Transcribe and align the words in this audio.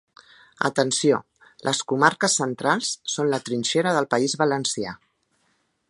Atenció: 0.69 1.19
les 1.67 1.81
comarques 1.91 2.37
centrals 2.41 2.91
són 3.17 3.31
la 3.35 3.41
trinxera 3.51 3.93
del 3.99 4.11
País 4.15 4.37
Valencià. 4.45 4.97